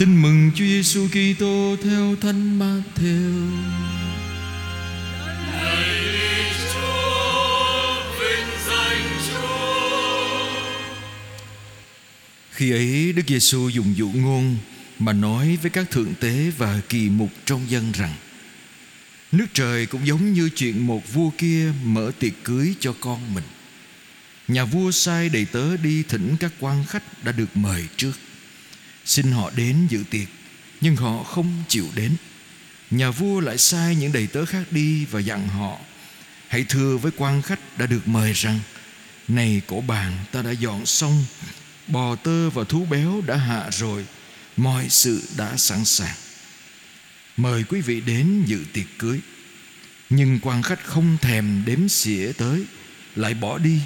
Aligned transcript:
Tin 0.00 0.22
mừng 0.22 0.50
Chúa 0.54 0.64
Giêsu 0.64 1.08
Kitô 1.08 1.76
theo 1.82 2.16
Thánh 2.20 2.58
Matthew. 2.58 3.50
Khi 12.50 12.70
ấy, 12.70 13.12
Đức 13.12 13.22
Giêsu 13.26 13.68
dùng 13.68 13.96
dụ 13.96 14.10
ngôn 14.14 14.56
mà 14.98 15.12
nói 15.12 15.58
với 15.62 15.70
các 15.70 15.90
thượng 15.90 16.14
tế 16.20 16.50
và 16.58 16.80
kỳ 16.88 17.08
mục 17.08 17.30
trong 17.44 17.70
dân 17.70 17.92
rằng, 17.92 18.14
Nước 19.32 19.46
trời 19.52 19.86
cũng 19.86 20.06
giống 20.06 20.32
như 20.32 20.50
chuyện 20.56 20.86
một 20.86 21.12
vua 21.12 21.30
kia 21.38 21.72
mở 21.84 22.10
tiệc 22.18 22.32
cưới 22.44 22.74
cho 22.80 22.94
con 23.00 23.34
mình 23.34 23.44
Nhà 24.48 24.64
vua 24.64 24.90
sai 24.90 25.28
đầy 25.28 25.46
tớ 25.52 25.76
đi 25.76 26.02
thỉnh 26.02 26.36
các 26.40 26.52
quan 26.60 26.84
khách 26.88 27.24
đã 27.24 27.32
được 27.32 27.56
mời 27.56 27.84
trước 27.96 28.12
Xin 29.10 29.32
họ 29.32 29.50
đến 29.56 29.86
dự 29.88 30.04
tiệc, 30.10 30.28
Nhưng 30.80 30.96
họ 30.96 31.22
không 31.22 31.62
chịu 31.68 31.86
đến. 31.94 32.16
Nhà 32.90 33.10
vua 33.10 33.40
lại 33.40 33.58
sai 33.58 33.96
những 33.96 34.12
đầy 34.12 34.26
tớ 34.26 34.44
khác 34.44 34.62
đi 34.70 35.04
và 35.04 35.20
dặn 35.20 35.48
họ, 35.48 35.78
Hãy 36.48 36.64
thưa 36.68 36.96
với 36.96 37.12
quan 37.16 37.42
khách 37.42 37.78
đã 37.78 37.86
được 37.86 38.08
mời 38.08 38.32
rằng, 38.32 38.60
Này 39.28 39.62
cổ 39.66 39.80
bàn 39.80 40.12
ta 40.32 40.42
đã 40.42 40.50
dọn 40.50 40.86
xong, 40.86 41.24
Bò 41.86 42.16
tơ 42.16 42.50
và 42.50 42.64
thú 42.64 42.84
béo 42.90 43.20
đã 43.26 43.36
hạ 43.36 43.70
rồi, 43.72 44.06
Mọi 44.56 44.88
sự 44.88 45.22
đã 45.36 45.56
sẵn 45.56 45.84
sàng. 45.84 46.16
Mời 47.36 47.64
quý 47.64 47.80
vị 47.80 48.00
đến 48.00 48.44
dự 48.46 48.64
tiệc 48.72 48.86
cưới. 48.98 49.20
Nhưng 50.10 50.38
quan 50.42 50.62
khách 50.62 50.84
không 50.84 51.16
thèm 51.20 51.62
đếm 51.66 51.88
xỉa 51.88 52.32
tới, 52.32 52.64
Lại 53.16 53.34
bỏ 53.34 53.58
đi. 53.58 53.80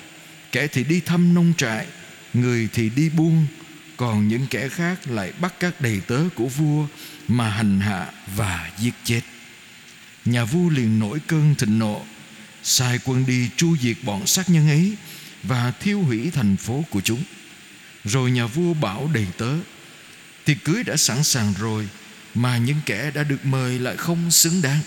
Kẻ 0.53 0.67
thì 0.67 0.85
đi 0.85 1.01
thăm 1.01 1.35
nông 1.35 1.53
trại, 1.57 1.87
Người 2.35 2.69
thì 2.73 2.91
đi 2.91 3.09
buôn 3.09 3.47
còn 3.97 4.29
những 4.29 4.47
kẻ 4.51 4.69
khác 4.69 5.09
lại 5.09 5.33
bắt 5.41 5.55
các 5.61 5.81
đầy 5.81 6.01
tớ 6.07 6.21
của 6.35 6.47
vua 6.47 6.87
Mà 7.29 7.49
hành 7.49 7.81
hạ 7.81 8.07
và 8.37 8.71
giết 8.79 8.95
chết. 9.05 9.21
Nhà 10.25 10.45
vua 10.45 10.69
liền 10.69 10.99
nổi 10.99 11.21
cơn 11.27 11.55
thịnh 11.55 11.79
nộ, 11.79 12.05
Sai 12.63 12.99
quân 13.05 13.27
đi 13.27 13.51
tru 13.57 13.77
diệt 13.77 13.97
bọn 14.03 14.27
sát 14.27 14.51
nhân 14.51 14.69
ấy 14.69 14.97
Và 15.43 15.73
thiêu 15.81 16.01
hủy 16.01 16.31
thành 16.31 16.57
phố 16.57 16.85
của 16.91 17.01
chúng. 17.01 17.23
Rồi 18.05 18.31
nhà 18.31 18.47
vua 18.47 18.75
bảo 18.75 19.11
đầy 19.15 19.27
tớ 19.39 19.51
Tiệc 20.45 20.65
cưới 20.65 20.83
đã 20.85 20.97
sẵn 20.97 21.25
sàng 21.25 21.55
rồi, 21.59 21.89
Mà 22.35 22.59
những 22.59 22.81
kẻ 22.87 23.11
đã 23.15 23.23
được 23.23 23.45
mời 23.45 23.79
lại 23.79 23.97
không 23.97 24.31
xứng 24.31 24.63
đáng. 24.63 24.81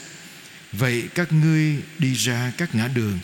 Vậy 0.73 1.04
các 1.16 1.34
ngươi 1.34 1.76
đi 2.00 2.14
ra 2.14 2.52
các 2.58 2.76
ngã 2.76 2.88
đường, 2.88 3.20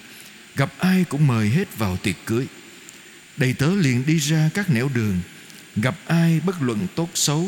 Gặp 0.55 0.73
ai 0.80 1.05
cũng 1.09 1.27
mời 1.27 1.49
hết 1.49 1.77
vào 1.77 1.97
tiệc 1.97 2.15
cưới. 2.25 2.45
Đầy 3.38 3.53
tớ 3.53 3.75
liền 3.75 4.05
đi 4.05 4.17
ra 4.17 4.49
các 4.53 4.69
nẻo 4.69 4.89
đường 4.93 5.19
Gặp 5.75 5.95
ai 6.07 6.39
bất 6.45 6.61
luận 6.61 6.88
tốt 6.95 7.09
xấu 7.13 7.47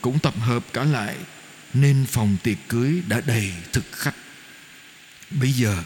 Cũng 0.00 0.18
tập 0.18 0.34
hợp 0.38 0.64
cả 0.72 0.84
lại, 0.84 1.16
Nên 1.74 2.06
phòng 2.06 2.36
tiệc 2.42 2.56
cưới 2.68 3.02
đã 3.08 3.20
đầy 3.26 3.52
thực 3.72 3.84
khách. 3.92 4.14
Bây 5.30 5.52
giờ, 5.52 5.82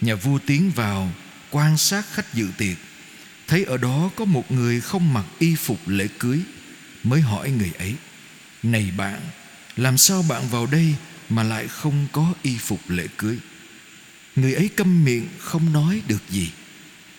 Nhà 0.00 0.14
vua 0.14 0.38
tiến 0.46 0.70
vào, 0.70 1.12
Quan 1.50 1.78
sát 1.78 2.06
khách 2.12 2.34
dự 2.34 2.48
tiệc. 2.58 2.76
Thấy 3.46 3.64
ở 3.64 3.76
đó 3.76 4.10
có 4.16 4.24
một 4.24 4.52
người 4.52 4.80
không 4.80 5.14
mặc 5.14 5.24
y 5.38 5.54
phục 5.56 5.88
lễ 5.88 6.08
cưới, 6.18 6.40
Mới 7.02 7.20
hỏi 7.20 7.50
người 7.50 7.72
ấy, 7.78 7.94
Này 8.62 8.92
bạn, 8.96 9.20
Làm 9.76 9.98
sao 9.98 10.24
bạn 10.28 10.48
vào 10.48 10.66
đây 10.66 10.94
Mà 11.28 11.42
lại 11.42 11.68
không 11.68 12.06
có 12.12 12.32
y 12.42 12.58
phục 12.58 12.80
lễ 12.88 13.06
cưới? 13.18 13.38
Người 14.36 14.54
ấy 14.54 14.68
câm 14.76 15.04
miệng 15.04 15.28
không 15.38 15.72
nói 15.72 16.02
được 16.08 16.22
gì. 16.30 16.50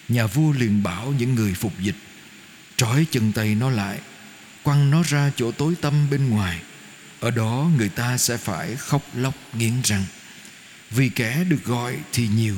Nhà 0.10 0.28
vua 0.28 0.52
liền 0.52 0.84
bảo 0.84 1.14
những 1.20 1.36
người 1.36 1.54
phục 1.54 1.80
dịch 1.80 1.96
Trói 2.78 3.06
chân 3.12 3.32
tay 3.32 3.56
nó 3.56 3.70
lại, 3.70 4.00
Quăng 4.64 4.92
nó 4.92 5.04
ra 5.04 5.32
chỗ 5.36 5.52
tối 5.52 5.76
tăm 5.82 6.10
bên 6.10 6.30
ngoài. 6.30 6.62
Ở 7.20 7.32
đó 7.32 7.70
người 7.78 7.90
ta 7.90 8.18
sẽ 8.18 8.38
phải 8.38 8.76
khóc 8.76 9.02
lóc 9.16 9.34
nghiến 9.54 9.82
răng. 9.84 10.06
Vì 10.92 11.10
kẻ 11.10 11.44
được 11.50 11.64
gọi 11.66 11.98
thì 12.14 12.28
nhiều, 12.28 12.56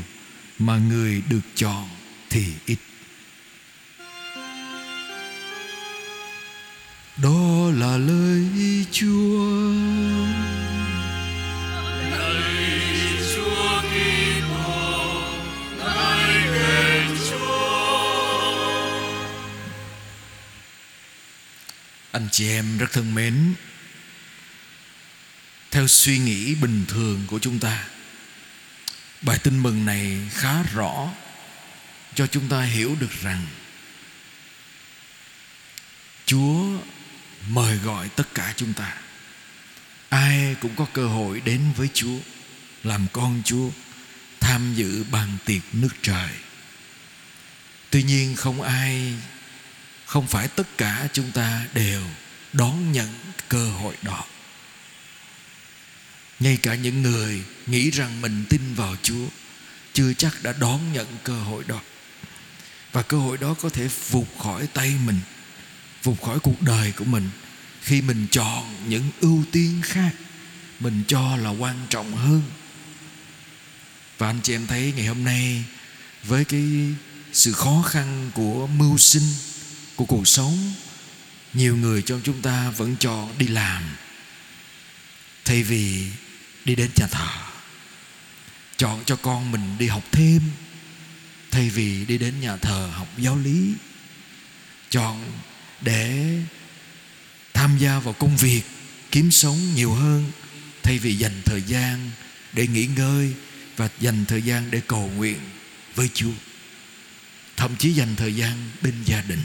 Mà 0.59 0.77
người 0.77 1.21
được 1.29 1.41
chọn 1.55 1.89
thì 2.29 2.45
ít. 2.65 2.77
Chị 22.39 22.49
em 22.49 22.77
rất 22.77 22.91
thân 22.91 23.15
mến, 23.15 23.53
Theo 25.71 25.87
suy 25.87 26.17
nghĩ 26.17 26.55
bình 26.55 26.85
thường 26.87 27.23
của 27.27 27.39
chúng 27.39 27.59
ta, 27.59 27.85
Bài 29.21 29.39
tin 29.43 29.63
mừng 29.63 29.85
này 29.85 30.17
khá 30.31 30.63
rõ 30.63 31.09
Cho 32.15 32.27
chúng 32.27 32.49
ta 32.49 32.61
hiểu 32.61 32.95
được 32.99 33.21
rằng 33.21 33.45
Chúa 36.25 36.79
mời 37.49 37.77
gọi 37.77 38.09
tất 38.09 38.27
cả 38.35 38.53
chúng 38.55 38.73
ta. 38.73 38.97
Ai 40.09 40.55
cũng 40.61 40.75
có 40.75 40.85
cơ 40.93 41.07
hội 41.07 41.41
đến 41.41 41.61
với 41.77 41.89
Chúa, 41.93 42.19
Làm 42.83 43.07
con 43.13 43.41
Chúa, 43.45 43.69
Tham 44.39 44.73
dự 44.75 45.03
bàn 45.11 45.37
tiệc 45.45 45.61
nước 45.73 45.95
trời. 46.01 46.29
Tuy 47.89 48.03
nhiên 48.03 48.35
không 48.35 48.61
ai, 48.61 49.13
không 50.05 50.27
phải 50.27 50.47
tất 50.47 50.77
cả 50.77 51.07
chúng 51.13 51.31
ta 51.31 51.65
đều 51.73 52.03
đón 52.53 52.91
nhận 52.91 53.09
cơ 53.49 53.69
hội 53.69 53.95
đó. 54.01 54.25
Ngay 56.39 56.57
cả 56.57 56.75
những 56.75 57.01
người 57.01 57.43
nghĩ 57.67 57.89
rằng 57.89 58.21
mình 58.21 58.45
tin 58.49 58.61
vào 58.75 58.95
chúa, 59.03 59.27
chưa 59.93 60.13
chắc 60.13 60.43
đã 60.43 60.53
đón 60.59 60.93
nhận 60.93 61.07
cơ 61.23 61.33
hội 61.33 61.63
đó. 61.67 61.81
Và 62.91 63.01
cơ 63.01 63.17
hội 63.17 63.37
đó 63.37 63.55
có 63.61 63.69
thể 63.69 63.89
vụt 64.09 64.27
khỏi 64.39 64.67
tay 64.67 64.95
mình, 65.05 65.19
vụt 66.03 66.21
khỏi 66.21 66.39
cuộc 66.39 66.61
đời 66.61 66.91
của 66.91 67.05
mình. 67.05 67.29
Khi 67.81 68.01
mình 68.01 68.27
chọn 68.31 68.75
những 68.87 69.09
ưu 69.21 69.43
tiên 69.51 69.81
khác, 69.83 70.11
mình 70.79 71.03
cho 71.07 71.35
là 71.35 71.49
quan 71.49 71.85
trọng 71.89 72.15
hơn. 72.15 72.41
Và 74.17 74.27
anh 74.27 74.39
chị 74.43 74.55
em 74.55 74.67
thấy 74.67 74.93
ngày 74.95 75.05
hôm 75.05 75.23
nay, 75.23 75.63
với 76.23 76.45
cái 76.45 76.63
sự 77.33 77.51
khó 77.51 77.83
khăn 77.87 78.31
của 78.33 78.67
mưu 78.67 78.97
sinh, 78.97 79.33
của 79.95 80.05
cuộc 80.05 80.27
sống 80.27 80.73
nhiều 81.53 81.75
người 81.75 82.01
trong 82.01 82.21
chúng 82.23 82.41
ta 82.41 82.69
vẫn 82.69 82.95
chọn 82.99 83.37
đi 83.37 83.47
làm. 83.47 83.83
Thay 85.45 85.63
vì 85.63 86.11
đi 86.65 86.75
đến 86.75 86.89
nhà 86.95 87.07
thờ, 87.07 87.27
chọn 88.77 89.03
cho 89.05 89.15
con 89.15 89.51
mình 89.51 89.77
đi 89.77 89.87
học 89.87 90.03
thêm. 90.11 90.41
Thay 91.51 91.69
vì 91.69 92.05
đi 92.05 92.17
đến 92.17 92.41
nhà 92.41 92.57
thờ 92.57 92.89
học 92.93 93.07
giáo 93.17 93.37
lý, 93.37 93.73
chọn 94.89 95.31
để 95.81 96.37
tham 97.53 97.77
gia 97.77 97.99
vào 97.99 98.13
công 98.13 98.37
việc, 98.37 98.61
kiếm 99.11 99.31
sống 99.31 99.75
nhiều 99.75 99.93
hơn. 99.93 100.31
Thay 100.83 100.99
vì 100.99 101.17
dành 101.17 101.41
thời 101.45 101.61
gian 101.61 102.11
để 102.53 102.67
nghỉ 102.67 102.85
ngơi 102.85 103.33
và 103.77 103.89
dành 103.99 104.25
thời 104.25 104.41
gian 104.41 104.71
để 104.71 104.81
cầu 104.87 105.11
nguyện 105.15 105.39
với 105.95 106.09
Chúa. 106.13 106.31
Thậm 107.57 107.75
chí 107.75 107.93
dành 107.93 108.15
thời 108.15 108.35
gian 108.35 108.69
bên 108.81 108.93
gia 109.05 109.21
đình 109.21 109.43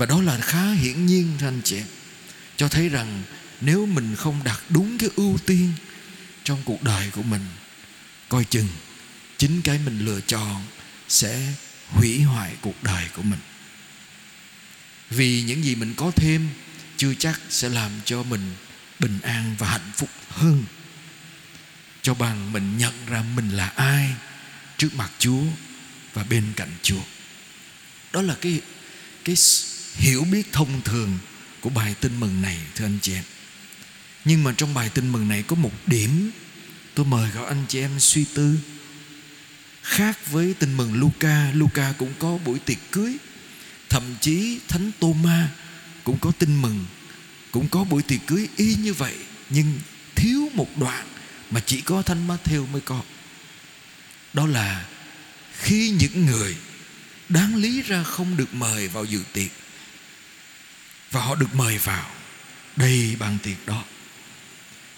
và 0.00 0.06
đó 0.06 0.22
là 0.22 0.38
khá 0.40 0.72
hiển 0.72 1.06
nhiên 1.06 1.32
thưa 1.38 1.48
anh 1.48 1.60
chị 1.64 1.76
em. 1.76 1.86
Cho 2.56 2.68
thấy 2.68 2.88
rằng 2.88 3.22
nếu 3.60 3.86
mình 3.86 4.16
không 4.16 4.40
đặt 4.44 4.62
đúng 4.68 4.98
cái 4.98 5.10
ưu 5.16 5.38
tiên 5.46 5.72
Trong 6.44 6.62
cuộc 6.64 6.82
đời 6.82 7.10
của 7.10 7.22
mình, 7.22 7.46
Coi 8.28 8.44
chừng 8.44 8.68
Chính 9.38 9.62
cái 9.62 9.78
mình 9.84 10.04
lựa 10.04 10.20
chọn 10.20 10.62
Sẽ 11.08 11.52
hủy 11.88 12.22
hoại 12.22 12.52
cuộc 12.60 12.82
đời 12.82 13.04
của 13.16 13.22
mình. 13.22 13.38
Vì 15.10 15.42
những 15.42 15.64
gì 15.64 15.74
mình 15.74 15.94
có 15.96 16.10
thêm 16.16 16.48
Chưa 16.96 17.14
chắc 17.14 17.40
sẽ 17.48 17.68
làm 17.68 17.90
cho 18.04 18.22
mình 18.22 18.54
bình 18.98 19.18
an 19.22 19.54
và 19.58 19.68
hạnh 19.68 19.90
phúc 19.94 20.10
hơn. 20.28 20.64
Cho 22.02 22.14
bằng 22.14 22.52
mình 22.52 22.78
nhận 22.78 22.94
ra 23.06 23.24
mình 23.36 23.50
là 23.50 23.68
ai 23.68 24.14
Trước 24.78 24.94
mặt 24.94 25.10
Chúa 25.18 25.42
Và 26.14 26.24
bên 26.24 26.52
cạnh 26.56 26.70
Chúa. 26.82 27.02
Đó 28.12 28.22
là 28.22 28.36
cái 28.40 28.60
cái 29.24 29.36
hiểu 29.94 30.24
biết 30.24 30.52
thông 30.52 30.82
thường 30.82 31.18
của 31.60 31.70
bài 31.70 31.94
tin 32.00 32.20
mừng 32.20 32.42
này, 32.42 32.58
thưa 32.74 32.84
anh 32.84 32.98
chị 33.02 33.12
em. 33.12 33.24
Nhưng 34.24 34.44
mà 34.44 34.54
trong 34.56 34.74
bài 34.74 34.88
tin 34.88 35.12
mừng 35.12 35.28
này 35.28 35.42
có 35.42 35.56
một 35.56 35.72
điểm 35.86 36.30
tôi 36.94 37.06
mời 37.06 37.30
gọi 37.30 37.46
anh 37.46 37.64
chị 37.68 37.80
em 37.80 38.00
suy 38.00 38.24
tư. 38.34 38.58
Khác 39.82 40.30
với 40.30 40.54
tin 40.54 40.76
mừng 40.76 40.94
Luca 40.94 41.52
Luca 41.54 41.92
cũng 41.98 42.12
có 42.18 42.38
buổi 42.44 42.58
tiệc 42.58 42.78
cưới. 42.90 43.16
Thậm 43.88 44.02
chí 44.20 44.58
thánh 44.68 44.90
Tô-ma 45.00 45.48
cũng 46.04 46.18
có 46.18 46.32
tin 46.38 46.62
mừng, 46.62 46.84
cũng 47.50 47.68
có 47.68 47.84
buổi 47.84 48.02
tiệc 48.02 48.20
cưới 48.26 48.48
y 48.56 48.74
như 48.74 48.94
vậy, 48.94 49.14
nhưng 49.50 49.78
thiếu 50.14 50.48
một 50.54 50.78
đoạn 50.78 51.06
mà 51.50 51.60
chỉ 51.66 51.80
có 51.80 52.02
thánh 52.02 52.28
Matthew 52.28 52.66
mới 52.66 52.80
có. 52.80 53.02
Đó 54.32 54.46
là 54.46 54.86
khi 55.58 55.90
những 55.90 56.26
người 56.26 56.56
đáng 57.28 57.56
lý 57.56 57.82
ra 57.82 58.02
không 58.02 58.36
được 58.36 58.54
mời 58.54 58.88
vào 58.88 59.04
dự 59.04 59.20
tiệc 59.32 59.50
và 61.10 61.20
họ 61.20 61.34
được 61.34 61.54
mời 61.54 61.78
vào. 61.78 62.10
Đầy 62.76 63.16
bàn 63.18 63.38
tiệc 63.42 63.66
đó. 63.66 63.84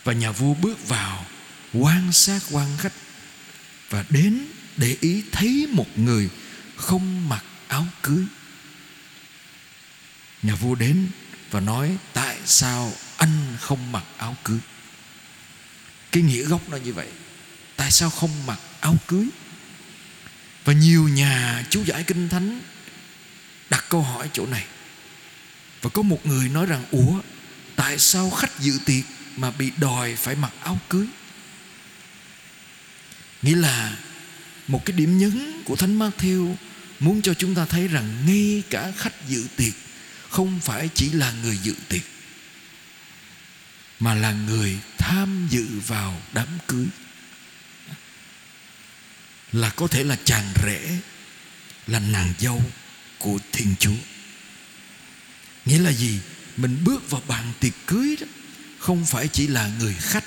Và 0.04 0.12
nhà 0.12 0.30
vua 0.30 0.54
bước 0.54 0.88
vào, 0.88 1.26
quan 1.72 2.12
sát 2.12 2.40
quan 2.50 2.68
khách. 2.78 2.92
Và 3.90 4.04
đến 4.08 4.46
để 4.76 4.96
ý 5.00 5.22
thấy 5.32 5.66
một 5.72 5.98
người 5.98 6.28
không 6.76 7.28
mặc 7.28 7.44
áo 7.68 7.86
cưới. 8.02 8.24
Nhà 10.42 10.54
vua 10.54 10.74
đến 10.74 11.08
và 11.50 11.60
nói, 11.60 11.96
tại 12.12 12.36
sao 12.44 12.92
anh 13.16 13.56
không 13.60 13.92
mặc 13.92 14.04
áo 14.16 14.36
cưới? 14.44 14.58
Cái 16.12 16.22
nghĩa 16.22 16.42
gốc 16.42 16.68
nó 16.68 16.76
như 16.76 16.92
vậy. 16.92 17.08
Tại 17.76 17.90
sao 17.90 18.10
không 18.10 18.46
mặc 18.46 18.58
áo 18.80 18.96
cưới? 19.06 19.26
Và 20.64 20.72
nhiều 20.72 21.08
nhà 21.08 21.64
chú 21.70 21.82
giải 21.86 22.04
kinh 22.06 22.28
thánh 22.28 22.60
đặt 23.70 23.84
câu 23.88 24.02
hỏi 24.02 24.30
chỗ 24.32 24.46
này 24.46 24.64
và 25.82 25.90
có 25.90 26.02
một 26.02 26.26
người 26.26 26.48
nói 26.48 26.66
rằng, 26.66 26.84
ủa, 26.90 27.20
tại 27.76 27.98
sao 27.98 28.30
khách 28.30 28.60
dự 28.60 28.78
tiệc 28.84 29.04
mà 29.36 29.50
bị 29.50 29.70
đòi 29.76 30.16
phải 30.16 30.34
mặc 30.34 30.52
áo 30.60 30.80
cưới? 30.88 31.06
Nghĩa 33.42 33.56
là 33.56 33.96
một 34.68 34.84
cái 34.84 34.96
điểm 34.96 35.18
nhấn 35.18 35.62
của 35.64 35.76
thánh 35.76 35.98
Matthew 35.98 36.54
muốn 37.00 37.22
cho 37.22 37.34
chúng 37.34 37.54
ta 37.54 37.64
thấy 37.64 37.88
rằng 37.88 38.26
ngay 38.26 38.62
cả 38.70 38.92
khách 38.96 39.28
dự 39.28 39.46
tiệc 39.56 39.72
không 40.30 40.60
phải 40.60 40.88
chỉ 40.94 41.10
là 41.12 41.32
người 41.42 41.58
dự 41.62 41.74
tiệc, 41.88 42.02
mà 44.00 44.14
là 44.14 44.32
người 44.32 44.78
tham 44.98 45.46
dự 45.50 45.66
vào 45.86 46.22
đám 46.32 46.48
cưới. 46.66 46.86
Là 49.52 49.70
có 49.70 49.86
thể 49.86 50.04
là 50.04 50.16
chàng 50.24 50.52
rể, 50.62 50.98
là 51.86 51.98
nàng 51.98 52.34
dâu 52.38 52.62
của 53.18 53.38
thiên 53.52 53.74
chúa 53.80 53.96
nghĩa 55.72 55.78
là 55.78 55.92
gì? 55.92 56.18
Mình 56.56 56.78
bước 56.84 57.10
vào 57.10 57.22
bàn 57.28 57.52
tiệc 57.60 57.72
cưới 57.86 58.16
đó. 58.20 58.26
Không 58.78 59.06
phải 59.06 59.28
chỉ 59.28 59.46
là 59.46 59.70
người 59.78 59.94
khách, 60.00 60.24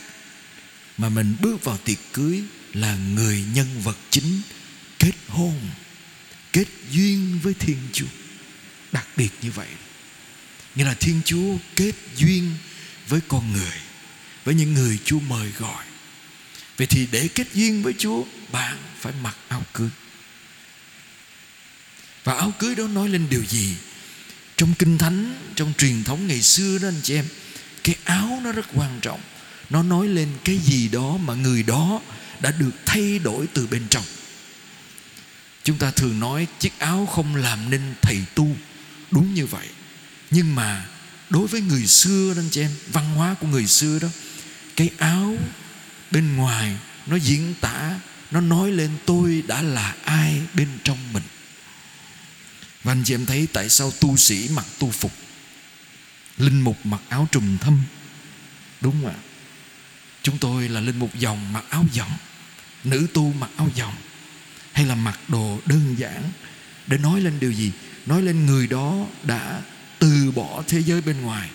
mà 0.98 1.10
mình 1.10 1.36
bước 1.42 1.64
vào 1.64 1.78
tiệc 1.78 1.98
cưới 2.14 2.44
là 2.74 2.96
người 2.96 3.44
nhân 3.54 3.82
vật 3.84 3.98
chính 4.10 4.42
kết 5.00 5.14
hôn, 5.28 5.60
kết 6.52 6.66
duyên 6.92 7.40
với 7.44 7.54
thiên 7.54 7.78
chúa. 7.94 8.06
Đặc 8.92 9.08
biệt 9.18 9.30
như 9.42 9.52
vậy. 9.52 9.68
Nghĩa 10.76 10.84
là 10.84 10.94
thiên 10.94 11.22
chúa 11.26 11.58
kết 11.76 11.94
duyên 12.18 12.52
với 13.08 13.22
con 13.28 13.54
người, 13.54 13.78
với 14.44 14.56
những 14.56 14.74
người 14.74 15.00
chúa 15.06 15.20
mời 15.20 15.52
gọi. 15.58 15.86
Vậy 16.78 16.88
thì 16.88 17.08
để 17.12 17.28
kết 17.36 17.48
duyên 17.54 17.84
với 17.84 17.94
chúa, 17.98 18.24
bạn 18.52 18.78
phải 19.00 19.14
mặc 19.24 19.36
áo 19.48 19.64
cưới. 19.74 19.90
Và 22.24 22.34
áo 22.34 22.54
cưới 22.60 22.76
đó 22.76 22.88
nói 22.88 23.10
lên 23.10 23.28
điều 23.30 23.46
gì? 23.46 23.76
Trong 24.58 24.74
kinh 24.74 24.98
thánh, 24.98 25.36
trong 25.56 25.74
truyền 25.78 26.04
thống 26.04 26.28
ngày 26.28 26.42
xưa 26.42 26.78
đó 26.78 26.88
anh 26.88 27.02
chị 27.04 27.16
em, 27.16 27.26
cái 27.84 27.96
áo 28.04 28.42
nó 28.44 28.52
rất 28.52 28.66
quan 28.74 29.00
trọng. 29.02 29.20
Nó 29.70 29.84
nói 29.84 30.08
lên 30.08 30.30
cái 30.44 30.58
gì 30.58 30.88
đó 30.88 31.18
mà 31.18 31.34
người 31.34 31.64
đó 31.64 32.02
đã 32.40 32.52
được 32.52 32.72
thay 32.86 33.20
đổi 33.20 33.48
từ 33.54 33.68
bên 33.68 33.84
trong. 33.90 34.04
Chúng 35.64 35.78
ta 35.78 35.92
thường 35.92 36.20
nói 36.20 36.48
chiếc 36.60 36.80
áo 36.80 37.06
không 37.06 37.36
làm 37.36 37.70
nên 37.70 37.82
thầy 38.02 38.18
tu. 38.36 38.56
Đúng 39.12 39.34
như 39.34 39.46
vậy. 39.46 39.68
Nhưng 40.32 40.56
mà 40.56 40.86
đối 41.30 41.48
với 41.48 41.62
người 41.62 41.88
xưa 41.88 42.34
đó 42.34 42.42
anh 42.42 42.50
chị 42.52 42.62
em, 42.62 42.72
văn 42.92 43.16
hóa 43.16 43.36
của 43.40 43.48
người 43.48 43.68
xưa 43.68 44.00
đó, 44.00 44.08
cái 44.76 44.90
áo 44.98 45.36
bên 46.12 46.36
ngoài 46.36 46.78
nó 47.08 47.16
diễn 47.16 47.54
tả, 47.62 48.00
nó 48.32 48.42
nói 48.42 48.72
lên 48.72 48.90
tôi 49.06 49.44
đã 49.48 49.62
là 49.62 49.96
ai 50.04 50.42
bên 50.54 50.68
trong 50.84 50.98
mình 51.14 51.24
và 52.86 52.92
anh 52.92 53.04
chị 53.04 53.14
em 53.14 53.26
thấy 53.26 53.48
tại 53.54 53.70
sao 53.70 53.92
tu 53.92 54.18
sĩ 54.18 54.50
mặc 54.54 54.66
tu 54.80 54.92
phục, 54.92 55.12
linh 56.38 56.62
mục 56.62 56.86
mặc 56.86 57.02
áo 57.10 57.28
trùm 57.32 57.58
thâm? 57.58 57.82
Đúng 58.82 58.94
không 59.02 59.12
ạ. 59.12 59.16
Chúng 60.24 60.38
tôi 60.38 60.70
là 60.70 60.82
linh 60.82 61.00
mục 61.00 61.16
dòng 61.16 61.54
mặc 61.54 61.66
áo 61.70 61.86
dòng, 61.94 62.12
nữ 62.84 63.08
tu 63.14 63.34
mặc 63.34 63.50
áo 63.58 63.70
dòng, 63.76 63.96
hay 64.74 64.86
là 64.86 64.96
mặc 64.96 65.20
đồ 65.28 65.60
đơn 65.66 65.96
giản 65.98 66.32
để 66.88 66.98
nói 66.98 67.22
lên 67.22 67.40
điều 67.40 67.52
gì? 67.52 67.72
Nói 68.06 68.22
lên 68.22 68.46
người 68.46 68.68
đó 68.68 69.06
đã 69.24 69.62
từ 70.00 70.32
bỏ 70.32 70.64
thế 70.68 70.84
giới 70.84 71.02
bên 71.02 71.22
ngoài, 71.22 71.50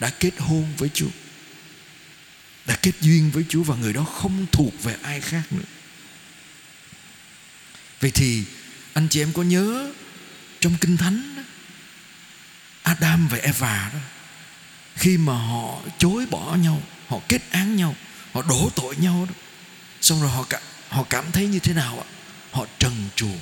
đã 0.00 0.10
kết 0.10 0.32
hôn 0.38 0.66
với 0.78 0.88
chúa, 0.94 1.10
đã 2.66 2.76
kết 2.82 2.92
duyên 3.00 3.30
với 3.30 3.44
chúa 3.48 3.62
và 3.62 3.76
người 3.76 3.92
đó 3.92 4.04
không 4.04 4.46
thuộc 4.52 4.82
về 4.82 4.96
ai 5.02 5.20
khác 5.20 5.52
nữa. 5.52 5.64
Vậy 8.00 8.10
thì 8.10 8.44
anh 8.92 9.08
chị 9.08 9.22
em 9.22 9.32
có 9.32 9.42
nhớ 9.42 9.92
trong 10.60 10.76
kinh 10.80 10.96
thánh 10.96 11.36
đó, 11.36 11.42
Adam 12.82 13.28
và 13.28 13.38
Eva 13.38 13.90
đó 13.92 13.98
khi 14.96 15.16
mà 15.16 15.32
họ 15.32 15.80
chối 15.98 16.26
bỏ 16.26 16.54
nhau 16.54 16.82
họ 17.08 17.18
kết 17.28 17.42
án 17.50 17.76
nhau 17.76 17.94
họ 18.32 18.42
đổ 18.42 18.70
tội 18.74 18.96
nhau 18.96 19.26
đó 19.28 19.34
xong 20.00 20.20
rồi 20.20 20.30
họ 20.30 20.46
cảm, 20.50 20.62
họ 20.88 21.02
cảm 21.10 21.32
thấy 21.32 21.46
như 21.46 21.58
thế 21.58 21.72
nào 21.72 21.98
ạ? 22.00 22.06
Họ 22.50 22.66
trần 22.78 23.08
truồng. 23.16 23.38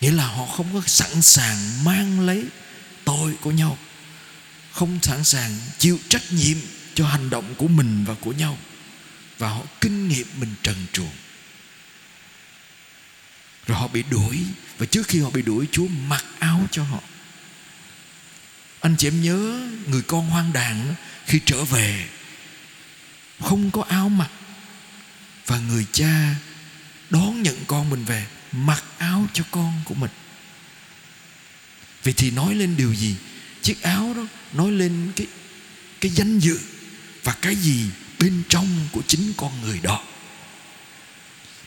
Nghĩa 0.00 0.12
là 0.12 0.26
họ 0.26 0.46
không 0.46 0.74
có 0.74 0.82
sẵn 0.86 1.22
sàng 1.22 1.84
mang 1.84 2.20
lấy 2.20 2.44
tội 3.04 3.34
của 3.40 3.50
nhau 3.50 3.78
không 4.72 4.98
sẵn 5.02 5.24
sàng 5.24 5.56
chịu 5.78 5.98
trách 6.08 6.32
nhiệm 6.32 6.56
cho 6.94 7.06
hành 7.06 7.30
động 7.30 7.54
của 7.54 7.68
mình 7.68 8.04
và 8.04 8.14
của 8.20 8.32
nhau 8.32 8.58
và 9.38 9.48
họ 9.48 9.60
kinh 9.80 10.08
nghiệm 10.08 10.26
mình 10.40 10.54
trần 10.62 10.86
truồng 10.92 11.10
rồi 13.66 13.78
họ 13.78 13.88
bị 13.88 14.02
đuổi. 14.10 14.38
Và 14.78 14.86
trước 14.86 15.08
khi 15.08 15.20
họ 15.20 15.30
bị 15.30 15.42
đuổi, 15.42 15.66
chúa 15.72 15.86
mặc 16.08 16.24
áo 16.38 16.66
cho 16.70 16.84
họ. 16.84 17.00
Anh 18.80 18.96
chị 18.98 19.06
em 19.08 19.22
nhớ 19.22 19.68
người 19.86 20.02
con 20.02 20.26
hoang 20.26 20.52
đàn 20.52 20.94
khi 21.26 21.40
trở 21.44 21.64
về, 21.64 22.08
không 23.40 23.70
có 23.70 23.82
áo 23.82 24.08
mặc. 24.08 24.30
Và 25.46 25.58
người 25.58 25.86
cha 25.92 26.34
đón 27.10 27.42
nhận 27.42 27.56
con 27.66 27.90
mình 27.90 28.04
về, 28.04 28.26
mặc 28.52 28.84
áo 28.98 29.26
cho 29.32 29.44
con 29.50 29.80
của 29.84 29.94
mình. 29.94 30.10
Vậy 32.02 32.14
thì 32.16 32.30
nói 32.30 32.54
lên 32.54 32.76
điều 32.76 32.94
gì? 32.94 33.16
Chiếc 33.62 33.82
áo 33.82 34.14
đó 34.16 34.26
nói 34.52 34.70
lên 34.72 35.12
cái 35.16 35.26
cái 36.00 36.10
danh 36.10 36.38
dự 36.38 36.60
và 37.22 37.36
cái 37.42 37.54
gì 37.54 37.90
bên 38.18 38.42
trong 38.48 38.88
của 38.92 39.02
chính 39.06 39.32
con 39.36 39.60
người 39.62 39.80
đó 39.82 40.04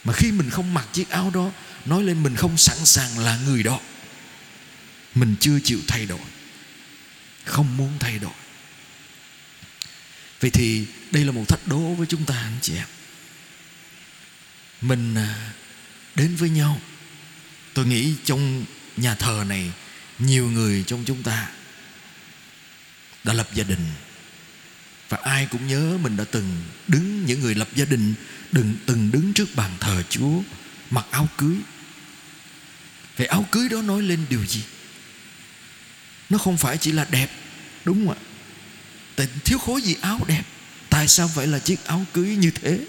mà 0.06 0.14
khi 0.14 0.32
mình 0.32 0.50
không 0.50 0.74
mặc 0.74 0.88
chiếc 0.94 1.10
áo 1.10 1.32
đó, 1.34 1.52
nói 1.86 2.04
lên 2.04 2.24
mình 2.24 2.36
không 2.36 2.58
sẵn 2.58 2.86
sàng 2.86 3.20
là 3.20 3.38
người 3.38 3.64
đó. 3.64 3.80
Mình 5.16 5.36
chưa 5.40 5.60
chịu 5.64 5.80
thay 5.88 6.06
đổi. 6.06 6.20
Không 7.46 7.78
muốn 7.78 7.94
thay 8.00 8.20
đổi. 8.20 8.34
Vậy 10.40 10.52
thì 10.52 10.86
đây 11.12 11.26
là 11.26 11.32
một 11.32 11.48
thách 11.48 11.68
đố 11.68 11.80
với 11.80 12.08
chúng 12.08 12.26
ta, 12.26 12.36
anh 12.36 12.58
chị 12.62 12.76
em. 12.76 12.88
Mình 14.82 15.16
à, 15.16 15.52
đến 16.16 16.36
với 16.36 16.50
nhau. 16.50 16.82
Tôi 17.74 17.86
nghĩ 17.86 18.14
trong 18.26 18.66
nhà 18.98 19.16
thờ 19.16 19.44
này, 19.48 19.72
nhiều 20.20 20.52
người 20.52 20.84
trong 20.88 21.04
chúng 21.06 21.24
ta 21.24 21.50
đã 23.24 23.34
lập 23.34 23.48
gia 23.54 23.64
đình 23.64 23.86
và 25.10 25.18
ai 25.24 25.48
cũng 25.52 25.68
nhớ 25.68 25.98
mình 26.02 26.18
đã 26.18 26.24
từng 26.32 26.64
đứng, 26.88 27.26
những 27.26 27.40
người 27.40 27.56
lập 27.56 27.68
gia 27.76 27.86
đình 27.86 28.14
đừng 28.52 28.76
từng 28.86 29.12
đứng 29.12 29.34
trước 29.34 29.56
bàn 29.56 29.72
thờ 29.80 30.04
Chúa 30.10 30.42
mặc 30.90 31.06
áo 31.12 31.30
cưới. 31.38 31.56
Vậy 33.18 33.28
áo 33.28 33.46
cưới 33.52 33.70
đó 33.70 33.82
nói 33.82 34.02
lên 34.02 34.26
điều 34.30 34.46
gì? 34.46 34.64
Nó 36.30 36.38
không 36.38 36.58
phải 36.58 36.78
chỉ 36.78 36.92
là 36.92 37.06
đẹp, 37.12 37.30
Đúng 37.86 38.08
không 38.08 38.16
ạ? 38.16 38.20
Tại 39.16 39.28
thiếu 39.46 39.58
khối 39.58 39.82
gì 39.82 39.96
áo 40.02 40.20
đẹp? 40.28 40.44
Tại 40.90 41.08
sao 41.08 41.32
phải 41.36 41.48
là 41.48 41.60
chiếc 41.60 41.86
áo 41.86 42.06
cưới 42.14 42.36
như 42.36 42.52
thế? 42.52 42.80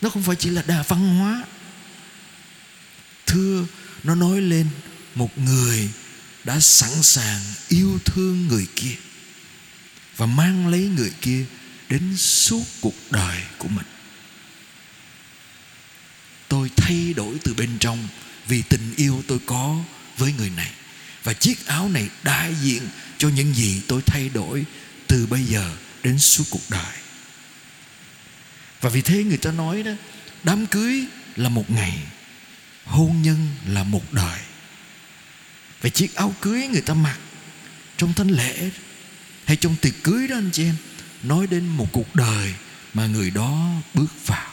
Nó 0.00 0.08
không 0.08 0.22
phải 0.22 0.36
chỉ 0.36 0.50
là 0.50 0.62
đà 0.66 0.82
văn 0.88 1.16
hóa. 1.18 1.44
Thưa, 3.26 3.64
Nó 4.04 4.14
nói 4.14 4.40
lên 4.40 4.68
Một 5.14 5.38
người 5.38 5.90
đã 6.44 6.60
sẵn 6.60 7.02
sàng 7.02 7.40
yêu 7.68 7.98
thương 8.04 8.48
người 8.48 8.66
kia. 8.76 8.94
Và 10.16 10.26
mang 10.26 10.68
lấy 10.68 10.90
người 10.96 11.12
kia 11.20 11.44
Đến 11.88 12.16
suốt 12.16 12.64
cuộc 12.80 12.94
đời 13.10 13.42
của 13.58 13.68
mình. 13.68 13.86
Tôi 16.48 16.70
thay 16.76 17.12
đổi 17.16 17.36
từ 17.44 17.54
bên 17.54 17.70
trong 17.80 18.08
vì 18.48 18.62
tình 18.62 18.94
yêu 18.96 19.22
tôi 19.26 19.38
có 19.46 19.76
với 20.18 20.32
người 20.38 20.50
này. 20.50 20.70
Và 21.24 21.32
chiếc 21.32 21.66
áo 21.66 21.88
này 21.88 22.08
đại 22.22 22.54
diện 22.62 22.82
cho 23.18 23.28
những 23.28 23.54
gì 23.54 23.82
tôi 23.88 24.02
thay 24.06 24.28
đổi 24.28 24.64
từ 25.06 25.26
bây 25.26 25.44
giờ 25.44 25.76
đến 26.02 26.18
suốt 26.18 26.44
cuộc 26.50 26.70
đời. 26.70 26.94
Và 28.80 28.90
vì 28.90 29.00
thế 29.00 29.24
người 29.24 29.36
ta 29.36 29.52
nói 29.52 29.82
đó, 29.82 29.92
đám 30.42 30.66
cưới 30.66 31.04
là 31.36 31.48
một 31.48 31.70
ngày, 31.70 31.98
hôn 32.84 33.22
nhân 33.22 33.48
là 33.66 33.82
một 33.82 34.12
đời. 34.12 34.40
Và 35.80 35.88
chiếc 35.88 36.14
áo 36.14 36.34
cưới 36.40 36.66
người 36.66 36.80
ta 36.80 36.94
mặc 36.94 37.18
trong 37.96 38.12
thánh 38.12 38.28
lễ 38.28 38.70
hay 39.46 39.56
trong 39.56 39.76
tiệc 39.76 39.94
cưới 40.02 40.28
đó 40.28 40.36
anh 40.36 40.50
chị 40.52 40.64
em, 40.64 40.76
nói 41.22 41.46
đến 41.46 41.66
một 41.66 41.88
cuộc 41.92 42.14
đời 42.14 42.54
mà 42.94 43.06
người 43.06 43.30
đó 43.30 43.70
bước 43.94 44.26
vào. 44.26 44.52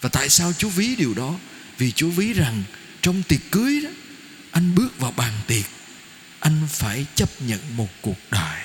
Và 0.00 0.08
tại 0.08 0.28
sao 0.28 0.52
chú 0.52 0.68
ví 0.68 0.96
điều 0.96 1.14
đó? 1.14 1.38
Vì 1.78 1.92
Chúa 1.92 2.10
ví 2.10 2.32
rằng 2.32 2.62
trong 3.02 3.22
tiệc 3.22 3.40
cưới 3.50 3.80
đó, 3.84 3.90
anh 4.50 4.74
bước 4.74 4.98
vào 4.98 5.12
bàn 5.12 5.32
tiệc, 5.46 5.64
anh 6.40 6.68
phải 6.70 7.06
chấp 7.14 7.42
nhận 7.42 7.76
một 7.76 7.88
cuộc 8.02 8.18
đời 8.30 8.62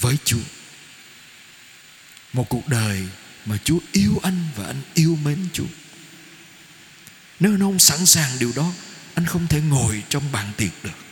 với 0.00 0.16
chúa. 0.24 0.38
Một 2.32 2.48
cuộc 2.48 2.68
đời 2.68 3.08
mà 3.46 3.56
chúa 3.64 3.78
yêu 3.92 4.20
anh 4.22 4.44
và 4.56 4.66
anh 4.66 4.82
yêu 4.94 5.18
mến 5.24 5.46
chúa. 5.52 5.64
Nếu 7.40 7.52
anh 7.52 7.60
không 7.60 7.78
sẵn 7.78 8.06
sàng 8.06 8.38
điều 8.38 8.52
đó, 8.56 8.72
anh 9.14 9.26
không 9.26 9.46
thể 9.46 9.60
ngồi 9.60 10.02
trong 10.08 10.32
bàn 10.32 10.52
tiệc 10.56 10.84
được 10.84 11.07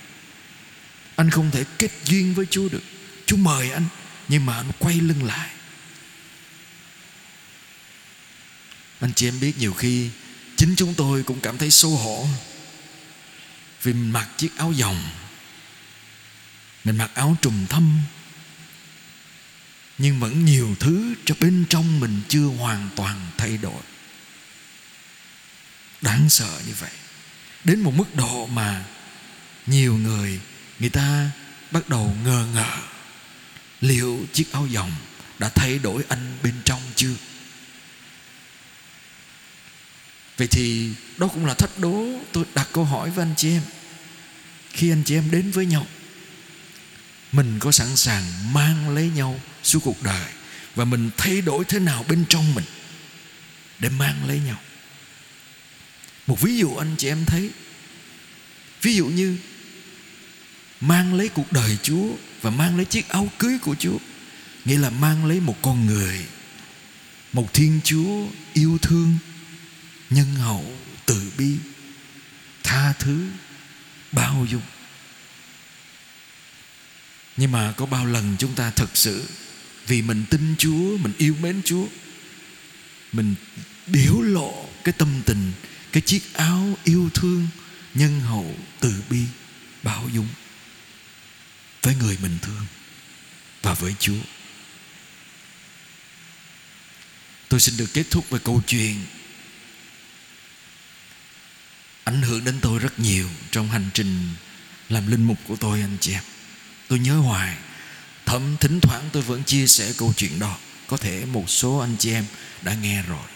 anh 1.17 1.31
không 1.31 1.51
thể 1.51 1.65
kết 1.79 1.91
duyên 2.05 2.35
với 2.35 2.47
chúa 2.51 2.69
được. 2.69 2.83
Chúa 3.27 3.37
mời 3.37 3.71
anh, 3.71 3.85
nhưng 4.29 4.47
mà 4.47 4.57
anh 4.57 4.71
quay 4.79 5.01
lưng 5.01 5.25
lại. 5.25 5.51
Anh 9.01 9.13
chị 9.17 9.29
em 9.29 9.41
biết 9.41 9.59
nhiều 9.59 9.73
khi 9.73 10.11
chính 10.57 10.75
chúng 10.77 10.95
tôi 10.95 11.23
cũng 11.23 11.41
cảm 11.41 11.59
thấy 11.59 11.71
xấu 11.71 11.91
hổ 11.91 12.29
vì 13.83 13.93
mình 13.93 14.11
mặc 14.11 14.29
chiếc 14.37 14.57
áo 14.57 14.73
dòng, 14.73 15.03
mình 16.85 16.97
mặc 16.97 17.11
áo 17.15 17.37
trùng 17.43 17.67
thâm, 17.69 18.01
nhưng 19.99 20.21
vẫn 20.21 20.45
nhiều 20.45 20.75
thứ 20.81 21.15
cho 21.25 21.35
bên 21.41 21.65
trong 21.69 22.01
mình 22.01 22.23
chưa 22.29 22.45
hoàn 22.45 22.89
toàn 22.97 23.27
thay 23.39 23.57
đổi. 23.57 23.83
Đáng 26.01 26.29
sợ 26.29 26.61
như 26.67 26.75
vậy. 26.81 26.91
Đến 27.65 27.81
một 27.81 27.95
mức 27.97 28.15
độ 28.15 28.47
mà 28.47 28.85
nhiều 29.67 29.97
người 29.97 30.41
người 30.79 30.91
ta 30.91 31.31
bắt 31.71 31.89
đầu 31.89 32.15
ngờ 32.25 32.47
ngợ. 32.55 32.77
Liệu 33.81 34.27
chiếc 34.33 34.53
áo 34.53 34.67
dòng 34.67 34.93
đã 35.39 35.49
thay 35.49 35.79
đổi 35.79 36.05
anh 36.09 36.39
bên 36.43 36.55
trong 36.65 36.81
chưa? 36.97 37.15
Vậy 40.37 40.47
thì 40.47 40.91
đó 41.17 41.29
cũng 41.29 41.47
là 41.47 41.55
thách 41.55 41.79
đố. 41.79 42.05
Tôi 42.33 42.45
đặt 42.55 42.69
câu 42.73 42.85
hỏi 42.85 43.11
với 43.11 43.23
anh 43.23 43.35
chị 43.37 43.51
em. 43.51 43.63
Khi 44.73 44.93
anh 44.93 45.03
chị 45.05 45.15
em 45.15 45.31
đến 45.31 45.51
với 45.51 45.67
nhau, 45.67 45.87
mình 47.33 47.59
có 47.59 47.73
sẵn 47.73 47.97
sàng 47.97 48.53
mang 48.53 48.95
lấy 48.95 49.11
nhau 49.15 49.41
suốt 49.63 49.81
cuộc 49.83 50.03
đời 50.03 50.31
và 50.75 50.85
mình 50.85 51.11
thay 51.17 51.41
đổi 51.41 51.65
thế 51.65 51.79
nào 51.79 52.05
bên 52.09 52.25
trong 52.29 52.55
mình 52.55 52.65
để 53.79 53.89
mang 53.89 54.29
lấy 54.29 54.41
nhau? 54.47 54.61
Một 56.27 56.41
ví 56.41 56.57
dụ 56.57 56.77
anh 56.77 56.95
chị 56.99 57.09
em 57.09 57.25
thấy. 57.25 57.51
Ví 58.83 58.97
dụ 58.97 59.07
như 59.07 59.39
mang 60.81 61.15
lấy 61.15 61.29
cuộc 61.29 61.53
đời 61.53 61.79
chúa 61.83 62.09
và 62.43 62.51
mang 62.51 62.77
lấy 62.77 62.85
chiếc 62.85 63.09
áo 63.09 63.29
cưới 63.39 63.59
của 63.63 63.75
chúa. 63.79 63.99
Nghĩa 64.65 64.79
là 64.79 64.91
mang 64.91 65.25
lấy 65.25 65.41
một 65.41 65.57
con 65.63 65.87
người, 65.87 66.27
một 67.33 67.53
thiên 67.53 67.81
chúa 67.85 68.27
yêu 68.53 68.79
thương, 68.83 69.19
nhân 70.11 70.35
hậu, 70.35 70.65
từ 71.07 71.33
bi, 71.39 71.57
tha 72.63 72.93
thứ, 72.93 73.29
bao 74.13 74.47
dung. 74.51 74.63
Nhưng 77.37 77.53
mà 77.53 77.73
có 77.73 77.87
bao 77.87 78.07
lần 78.07 78.37
chúng 78.39 78.55
ta 78.55 78.71
thật 78.71 78.97
sự 78.97 79.29
vì 79.87 80.03
mình 80.03 80.25
tin 80.31 80.55
chúa, 80.59 80.97
mình 80.97 81.13
yêu 81.19 81.35
mến 81.41 81.61
chúa, 81.65 81.87
mình 83.13 83.35
biểu 83.87 84.21
lộ 84.21 84.69
cái 84.85 84.93
tâm 84.99 85.09
tình, 85.27 85.53
cái 85.93 86.01
chiếc 86.01 86.35
áo 86.35 86.79
yêu 86.85 87.11
thương, 87.15 87.49
nhân 87.95 88.21
hậu, 88.21 88.55
từ 88.81 88.95
bi, 89.11 89.23
bao 89.83 90.09
dung 90.15 90.29
với 91.87 91.95
người 91.95 92.19
mình 92.23 92.39
thương 92.43 92.67
và 93.63 93.75
với 93.75 93.95
chúa. 94.01 94.23
Tôi 97.49 97.61
xin 97.61 97.77
được 97.77 97.87
kết 97.95 98.07
thúc 98.11 98.31
với 98.31 98.41
câu 98.41 98.63
chuyện 98.67 99.07
ảnh 102.05 102.23
hưởng 102.23 102.45
đến 102.45 102.59
tôi 102.63 102.79
rất 102.79 102.99
nhiều 102.99 103.29
trong 103.51 103.69
hành 103.69 103.91
trình 103.95 104.29
làm 104.89 105.11
linh 105.11 105.25
mục 105.25 105.39
của 105.49 105.57
tôi, 105.57 105.81
anh 105.81 105.97
chị 106.01 106.13
em. 106.13 106.23
Tôi 106.89 106.99
nhớ 106.99 107.19
hoài 107.19 107.57
thậm 108.27 108.57
thỉnh 108.61 108.81
thoảng 108.81 109.11
tôi 109.13 109.23
vẫn 109.23 109.45
chia 109.45 109.67
sẻ 109.67 109.93
câu 109.99 110.13
chuyện 110.17 110.39
đó. 110.39 110.59
Có 110.87 110.97
thể 110.97 111.25
một 111.25 111.51
số 111.51 111.79
anh 111.79 111.97
chị 111.99 112.13
em 112.13 112.25
đã 112.63 112.75
nghe 112.75 113.03
rồi. 113.03 113.27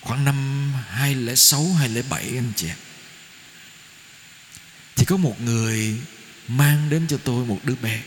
Khoảng 0.00 0.24
năm 0.24 0.72
2006 0.88 1.72
2007 1.72 2.22
anh 2.22 2.52
chị 2.56 2.68
em 2.68 2.76
thì 5.06 5.10
có 5.10 5.16
một 5.16 5.40
người 5.40 5.96
mang 6.48 6.90
đến 6.90 7.06
cho 7.08 7.18
tôi 7.24 7.46
một 7.46 7.60
đứa 7.64 7.74
bé. 7.74 8.02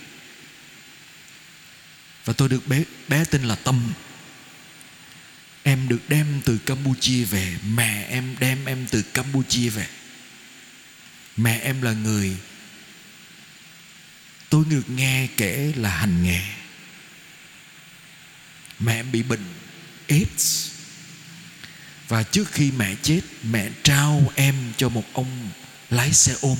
Và 2.25 2.33
tôi 2.33 2.49
được 2.49 2.67
bé 2.67 2.83
bé 3.07 3.25
tên 3.25 3.43
là 3.43 3.55
Tâm. 3.55 3.93
Em 5.63 5.87
được 5.87 6.09
đem 6.09 6.41
từ 6.45 6.57
Campuchia 6.57 7.23
về. 7.23 7.57
Mẹ 7.73 8.05
em 8.09 8.35
đem 8.39 8.65
em 8.65 8.87
từ 8.91 9.01
Campuchia 9.01 9.69
về. 9.69 9.87
Mẹ 11.37 11.59
em 11.59 11.81
là 11.81 11.93
người 11.93 12.37
tôi 14.49 14.65
được 14.69 14.89
nghe 14.89 15.27
kể 15.37 15.73
là 15.75 15.89
hành 15.89 16.23
nghề. 16.23 16.41
Mẹ 18.79 18.99
em 18.99 19.11
bị 19.11 19.23
bệnh 19.23 19.45
AIDS. 20.07 20.71
Và 22.07 22.23
trước 22.23 22.51
khi 22.51 22.71
mẹ 22.71 22.95
chết, 23.03 23.21
mẹ 23.43 23.69
trao 23.83 24.31
em 24.35 24.55
cho 24.77 24.89
một 24.89 25.03
ông 25.13 25.49
lái 25.89 26.13
xe 26.13 26.35
ôm 26.41 26.57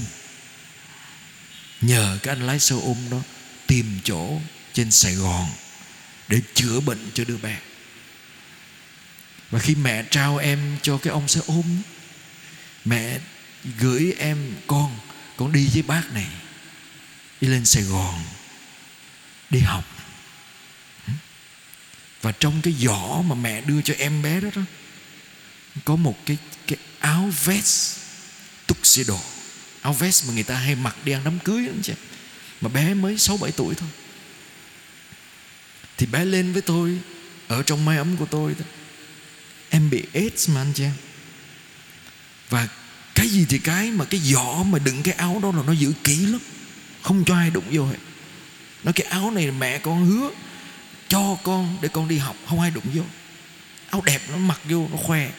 nhờ 1.81 2.17
cái 2.23 2.35
anh 2.35 2.47
lái 2.47 2.59
xe 2.59 2.75
ôm 2.75 2.97
đó 3.11 3.21
tìm 3.67 3.99
chỗ 4.03 4.39
trên 4.73 4.91
Sài 4.91 5.15
Gòn 5.15 5.47
để 6.27 6.41
chữa 6.53 6.79
bệnh 6.79 7.11
cho 7.13 7.23
đứa 7.23 7.37
bé. 7.37 7.59
Và 9.49 9.59
khi 9.59 9.75
mẹ 9.75 10.03
trao 10.11 10.37
em 10.37 10.77
cho 10.81 10.97
cái 10.97 11.13
ông 11.13 11.27
xe 11.27 11.41
ôm, 11.47 11.81
mẹ 12.85 13.19
gửi 13.79 14.13
em, 14.17 14.55
con 14.67 14.99
con 15.37 15.51
đi 15.51 15.69
với 15.73 15.81
bác 15.81 16.13
này, 16.13 16.27
đi 17.41 17.47
lên 17.47 17.65
Sài 17.65 17.83
Gòn 17.83 18.23
đi 19.49 19.59
học. 19.59 19.85
Và 22.21 22.31
trong 22.31 22.61
cái 22.61 22.73
giỏ 22.79 23.21
mà 23.21 23.35
mẹ 23.35 23.61
đưa 23.61 23.81
cho 23.81 23.93
em 23.97 24.21
bé 24.21 24.39
đó 24.39 24.49
đó, 24.55 24.61
có 25.85 25.95
một 25.95 26.17
cái 26.25 26.37
cái 26.67 26.77
áo 26.99 27.31
vest 27.43 27.97
tuxedo 28.67 29.19
áo 29.89 29.93
vest 29.93 30.27
mà 30.27 30.33
người 30.33 30.43
ta 30.43 30.55
hay 30.55 30.75
mặc 30.75 30.95
đi 31.03 31.11
ăn 31.11 31.21
đám 31.23 31.39
cưới 31.39 31.65
đó 31.65 31.73
chị, 31.83 31.93
mà 32.61 32.69
bé 32.69 32.93
mới 32.93 33.17
6 33.17 33.37
7 33.37 33.51
tuổi 33.51 33.75
thôi. 33.75 33.89
Thì 35.97 36.05
bé 36.05 36.25
lên 36.25 36.53
với 36.53 36.61
tôi 36.61 36.99
ở 37.47 37.63
trong 37.63 37.85
mái 37.85 37.97
ấm 37.97 38.17
của 38.17 38.25
tôi 38.25 38.55
đó. 38.59 38.65
em 39.69 39.89
bị 39.89 40.03
AIDS 40.13 40.49
mà 40.49 40.61
anh 40.61 40.73
chị 40.75 40.83
em. 40.83 40.93
Và 42.49 42.67
cái 43.15 43.29
gì 43.29 43.45
thì 43.49 43.57
cái 43.57 43.91
mà 43.91 44.05
cái 44.05 44.19
giỏ 44.19 44.63
mà 44.63 44.79
đựng 44.79 45.03
cái 45.03 45.13
áo 45.13 45.39
đó 45.43 45.51
là 45.55 45.63
nó 45.63 45.73
giữ 45.73 45.93
kỹ 46.03 46.25
lắm. 46.25 46.41
Không 47.01 47.23
cho 47.25 47.35
ai 47.35 47.49
đụng 47.49 47.65
vô 47.71 47.85
hết. 47.85 47.97
Nó 48.83 48.91
cái 48.95 49.07
áo 49.07 49.31
này 49.31 49.51
mẹ 49.51 49.79
con 49.79 50.05
hứa 50.05 50.29
cho 51.07 51.37
con 51.43 51.77
để 51.81 51.89
con 51.93 52.07
đi 52.07 52.17
học 52.17 52.35
không 52.47 52.59
ai 52.59 52.71
đụng 52.71 52.85
vô. 52.93 53.03
Áo 53.89 54.01
đẹp 54.05 54.21
nó 54.29 54.37
mặc 54.37 54.59
vô 54.69 54.87
nó 54.91 54.97
khoe. 54.97 55.31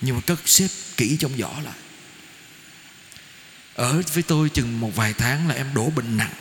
Nhưng 0.00 0.14
mà 0.14 0.20
cất 0.26 0.48
xếp 0.48 0.68
kỹ 0.96 1.16
trong 1.20 1.32
giỏ 1.38 1.52
lại 1.64 1.74
ở 3.78 4.02
với 4.14 4.22
tôi 4.22 4.48
chừng 4.48 4.80
một 4.80 4.96
vài 4.96 5.12
tháng 5.12 5.48
là 5.48 5.54
em 5.54 5.74
đổ 5.74 5.90
bệnh 5.90 6.16
nặng. 6.16 6.32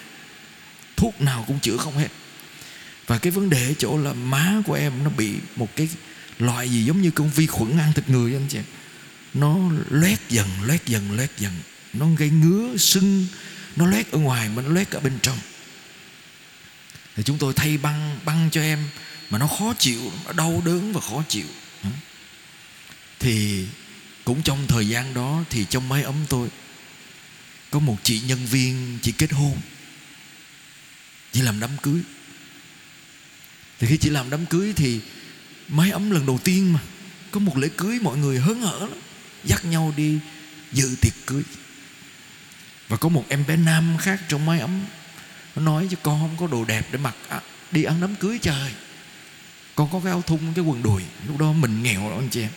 Thuốc 0.96 1.22
nào 1.22 1.44
cũng 1.48 1.60
chữa 1.60 1.78
không 1.78 1.98
hết. 1.98 2.08
Và 3.08 3.18
cái 3.18 3.32
vấn 3.32 3.50
đề 3.50 3.68
ở 3.68 3.74
chỗ 3.80 3.98
là 3.98 4.14
má 4.14 4.54
của 4.66 4.74
em 4.74 5.04
nó 5.04 5.10
bị 5.10 5.34
một 5.56 5.76
cái 5.76 5.90
loại 6.40 6.70
gì 6.70 6.84
giống 6.84 7.02
như 7.02 7.12
con 7.12 7.30
vi 7.30 7.48
khuẩn 7.48 7.78
ăn 7.78 7.94
thịt 7.94 8.10
người 8.10 8.34
anh 8.34 8.48
chị. 8.50 8.60
Nó 9.34 9.58
loét 9.90 10.20
dần 10.30 10.48
loét 10.64 10.86
dần 10.86 11.12
loét 11.12 11.32
dần. 11.38 11.54
Nó 11.94 12.08
gây 12.18 12.30
ngứa, 12.30 12.78
sưng. 12.78 13.26
Nó 13.76 13.86
loét 13.86 14.12
ở 14.12 14.20
ngoài 14.20 14.50
mà 14.56 14.62
nó 14.62 14.70
loét 14.70 14.92
ở 14.92 15.00
bên 15.00 15.14
trong. 15.22 15.38
Thì 17.16 17.24
chúng 17.24 17.38
tôi 17.38 17.54
thay 17.54 17.78
băng 17.78 18.20
băng 18.26 18.50
cho 18.52 18.62
em 18.62 18.80
mà 19.30 19.38
nó 19.38 19.48
khó 19.48 19.74
chịu, 19.80 20.12
nó 20.26 20.32
đau 20.32 20.62
đớn 20.66 20.94
và 20.94 21.02
khó 21.02 21.24
chịu. 21.30 21.48
Thì 23.20 23.66
cũng 24.26 24.42
trong 24.42 24.68
thời 24.68 24.88
gian 24.88 25.14
đó 25.14 25.44
thì 25.50 25.66
trong 25.70 25.90
máy 25.90 26.04
ấm 26.04 26.16
tôi 26.30 26.50
có 27.72 27.80
một 27.80 27.98
chị 28.04 28.20
nhân 28.20 28.46
viên 28.46 29.00
chị 29.02 29.12
kết 29.12 29.32
hôn. 29.32 29.58
Chị 31.32 31.42
làm 31.42 31.60
đám 31.60 31.70
cưới. 31.82 32.02
Thì 33.80 33.88
khi 33.88 33.98
chị 33.98 34.10
làm 34.10 34.30
đám 34.30 34.46
cưới 34.46 34.74
thì 34.76 35.00
mái 35.68 35.92
ấm 35.92 36.12
lần 36.12 36.26
đầu 36.26 36.40
tiên 36.44 36.74
mà. 36.74 36.80
Có 37.32 37.40
một 37.40 37.58
lễ 37.58 37.70
cưới 37.78 38.00
mọi 38.00 38.18
người 38.18 38.40
hớn 38.40 38.62
hở 38.62 38.78
lắm. 38.80 39.00
Dắt 39.44 39.66
nhau 39.66 39.94
đi 39.98 40.20
dự 40.72 40.96
tiệc 41.02 41.14
cưới. 41.26 41.44
Và 42.88 42.98
có 42.98 43.10
một 43.10 43.26
em 43.30 43.46
bé 43.48 43.56
nam 43.56 43.98
khác 44.00 44.22
trong 44.30 44.46
mái 44.46 44.60
ấm. 44.60 44.86
Nó 45.56 45.62
nói 45.62 45.88
cho 45.92 45.98
con 46.04 46.20
không 46.20 46.38
có 46.40 46.48
đồ 46.48 46.66
đẹp 46.66 46.88
để 46.92 46.98
mặc. 46.98 47.16
À, 47.30 47.42
đi 47.72 47.84
ăn 47.84 48.02
đám 48.02 48.16
cưới 48.16 48.40
trời. 48.42 48.72
Con 49.76 49.90
có 49.92 50.00
cái 50.04 50.12
áo 50.12 50.22
thun 50.22 50.40
cái 50.56 50.66
quần 50.66 50.84
đùi. 50.84 51.02
Lúc 51.28 51.38
đó 51.38 51.52
mình 51.52 51.84
nghèo 51.84 52.10
đó 52.10 52.16
anh 52.16 52.30
chị 52.30 52.42
em 52.42 52.52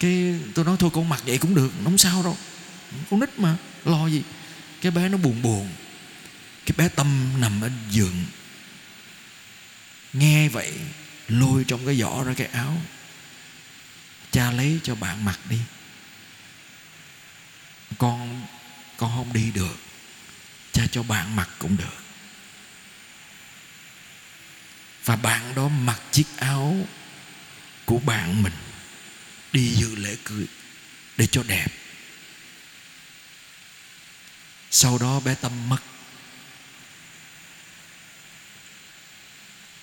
cái 0.00 0.34
tôi 0.54 0.64
nói 0.64 0.76
thôi, 0.80 0.90
con 0.94 1.08
mặc 1.08 1.22
vậy 1.26 1.38
cũng 1.38 1.54
được, 1.54 1.72
không 1.84 1.98
sao 1.98 2.22
đâu. 2.22 2.36
Con 3.10 3.20
nít 3.20 3.38
mà, 3.38 3.56
lo 3.84 4.06
gì? 4.06 4.22
Cái 4.80 4.92
bé 4.92 5.08
nó 5.08 5.18
buồn 5.18 5.42
buồn. 5.42 5.70
Cái 6.66 6.74
bé 6.78 6.88
tâm 6.88 7.40
nằm 7.40 7.60
ở 7.60 7.70
giường. 7.90 8.24
Nghe 10.12 10.48
vậy, 10.48 10.72
lôi 11.28 11.64
trong 11.68 11.86
cái 11.86 11.96
giỏ 11.96 12.22
ra 12.24 12.34
cái 12.36 12.46
áo. 12.46 12.82
Cha 14.30 14.50
lấy 14.50 14.80
cho 14.82 14.94
bạn 14.94 15.24
mặc 15.24 15.38
đi. 15.50 15.58
Con 17.98 18.46
con 18.96 19.10
không 19.16 19.32
đi 19.32 19.50
được. 19.50 19.78
Cha 20.72 20.86
cho 20.90 21.02
bạn 21.02 21.36
mặc 21.36 21.48
cũng 21.58 21.76
được. 21.76 22.02
Và 25.04 25.16
bạn 25.16 25.54
đó 25.54 25.68
mặc 25.68 26.00
chiếc 26.10 26.26
áo 26.36 26.76
của 27.84 27.98
bạn 27.98 28.42
mình 28.42 28.52
đi 29.52 29.74
dự 29.74 29.94
lễ 29.94 30.16
cưới 30.24 30.46
để 31.16 31.26
cho 31.26 31.42
đẹp. 31.42 31.66
Sau 34.70 34.98
đó 34.98 35.20
bé 35.20 35.34
tâm 35.34 35.68
mất. 35.68 35.82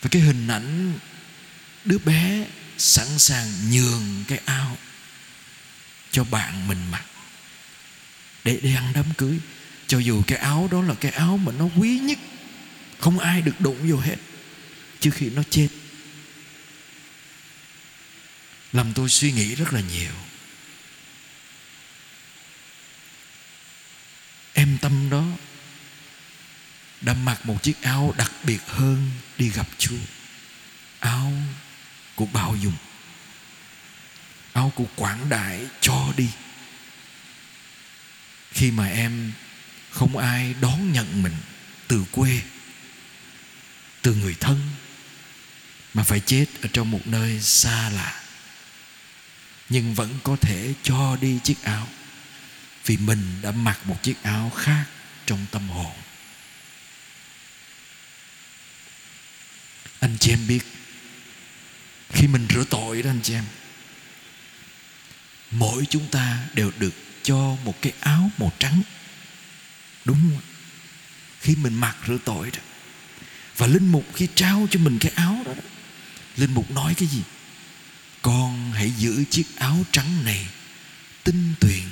Và 0.01 0.09
cái 0.11 0.21
hình 0.21 0.47
ảnh 0.47 0.99
đứa 1.85 1.97
bé 1.97 2.47
sẵn 2.77 3.19
sàng 3.19 3.71
nhường 3.71 4.23
cái 4.27 4.39
áo 4.45 4.77
cho 6.11 6.23
bạn 6.23 6.67
mình 6.67 6.91
mặc 6.91 7.03
để 8.43 8.59
đi 8.61 8.75
ăn 8.75 8.91
đám 8.95 9.05
cưới. 9.17 9.39
Cho 9.87 9.99
dù 9.99 10.23
cái 10.27 10.37
áo 10.37 10.69
đó 10.71 10.81
là 10.81 10.93
cái 10.93 11.11
áo 11.11 11.37
mà 11.37 11.51
nó 11.51 11.65
quý 11.77 11.99
nhất, 11.99 12.19
không 12.99 13.19
ai 13.19 13.41
được 13.41 13.61
đụng 13.61 13.91
vô 13.91 13.97
hết 13.97 14.15
trước 14.99 15.11
khi 15.13 15.29
nó 15.29 15.43
chết 15.49 15.67
làm 18.75 18.93
tôi 18.93 19.09
suy 19.09 19.31
nghĩ 19.31 19.55
rất 19.55 19.73
là 19.73 19.81
nhiều 19.81 20.13
em 24.53 24.77
tâm 24.81 25.09
đó 25.09 25.23
đã 27.01 27.13
mặc 27.13 27.45
một 27.45 27.63
chiếc 27.63 27.81
áo 27.81 28.13
đặc 28.17 28.31
biệt 28.43 28.59
hơn 28.67 29.11
đi 29.37 29.49
gặp 29.49 29.67
Chúa. 29.77 29.95
Áo 30.99 31.33
của 32.15 32.25
bao 32.25 32.55
dung. 32.61 32.73
Áo 34.53 34.71
của 34.75 34.85
quảng 34.95 35.29
đại 35.29 35.65
cho 35.81 36.13
đi. 36.17 36.29
Khi 38.51 38.71
mà 38.71 38.87
em 38.87 39.31
không 39.89 40.17
ai 40.17 40.55
đón 40.61 40.91
nhận 40.91 41.23
mình 41.23 41.35
từ 41.87 42.05
quê, 42.11 42.41
từ 44.01 44.15
người 44.15 44.35
thân 44.39 44.61
mà 45.93 46.03
phải 46.03 46.19
chết 46.19 46.45
ở 46.61 46.69
trong 46.73 46.91
một 46.91 47.07
nơi 47.07 47.41
xa 47.41 47.89
lạ 47.89 48.24
nhưng 49.69 49.93
vẫn 49.93 50.19
có 50.23 50.35
thể 50.41 50.73
cho 50.83 51.17
đi 51.21 51.39
chiếc 51.43 51.63
áo. 51.63 51.87
Vì 52.85 52.97
mình 52.97 53.41
đã 53.41 53.51
mặc 53.51 53.79
một 53.85 54.03
chiếc 54.03 54.23
áo 54.23 54.51
khác 54.55 54.85
trong 55.25 55.45
tâm 55.51 55.69
hồn. 55.69 55.95
Anh 59.99 60.17
chị 60.19 60.31
em 60.31 60.47
biết 60.47 60.63
khi 62.09 62.27
mình 62.27 62.47
rửa 62.49 62.63
tội 62.69 63.01
đó 63.01 63.09
anh 63.09 63.19
chị 63.23 63.33
em 63.33 63.45
mỗi 65.51 65.85
chúng 65.89 66.07
ta 66.07 66.39
đều 66.53 66.71
được 66.79 66.93
cho 67.23 67.57
một 67.63 67.81
cái 67.81 67.93
áo 67.99 68.31
màu 68.37 68.51
trắng. 68.59 68.81
Đúng 70.05 70.17
không 70.17 70.41
khi 71.41 71.55
mình 71.55 71.73
mặc 71.73 71.97
rửa 72.07 72.17
tội 72.25 72.51
đó 72.51 72.59
và 73.57 73.67
linh 73.67 73.91
mục 73.91 74.05
khi 74.15 74.27
trao 74.35 74.67
cho 74.71 74.79
mình 74.79 74.99
cái 74.99 75.11
áo 75.15 75.41
đó, 75.45 75.53
đó 75.53 75.61
linh 76.37 76.53
mục 76.53 76.71
nói 76.71 76.93
cái 76.97 77.07
gì? 77.07 77.21
Con 78.21 78.54
hãy 78.75 78.91
giữ 78.97 79.23
chiếc 79.29 79.45
áo 79.55 79.85
trắng 79.91 80.25
này 80.25 80.47
tinh 81.23 81.53
tuyền 81.59 81.83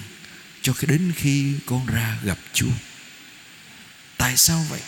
cho 0.62 0.74
đến 0.82 1.14
khi 1.16 1.54
con 1.66 1.86
ra 1.86 2.18
gặp 2.24 2.38
Chúa. 2.54 2.72
Tại 4.18 4.38
sao 4.38 4.66
vậy? 4.70 4.82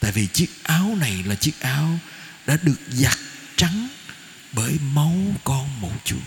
Tại 0.00 0.12
vì 0.12 0.26
chiếc 0.26 0.50
áo 0.62 0.96
này 1.00 1.22
là 1.26 1.34
chiếc 1.34 1.60
áo 1.60 1.98
đã 2.46 2.58
được 2.62 2.80
giặt 2.88 3.18
trắng 3.56 3.88
bởi 4.52 4.76
máu 4.92 5.16
con 5.44 5.80
một 5.80 5.92
Chúa. 6.04 6.24